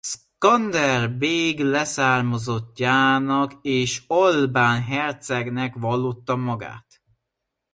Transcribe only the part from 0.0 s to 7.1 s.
Szkander bég leszármazottjának és albán hercegnek vallotta magát.